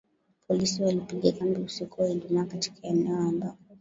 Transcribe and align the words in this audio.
Polisi 0.47 0.83
walipiga 0.83 1.31
kambi 1.31 1.59
usiku 1.61 2.01
wa 2.01 2.09
Ijumaa 2.09 2.43
katika 2.45 2.77
eneo 2.87 3.17
ambako 3.17 3.57